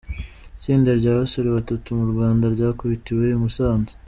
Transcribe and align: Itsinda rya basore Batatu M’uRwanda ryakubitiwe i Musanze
Itsinda 0.57 0.89
rya 0.99 1.11
basore 1.19 1.47
Batatu 1.57 1.87
M’uRwanda 1.97 2.45
ryakubitiwe 2.55 3.23
i 3.35 3.39
Musanze 3.43 3.93